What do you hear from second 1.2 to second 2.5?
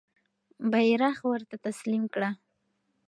ورته تسلیم کړه.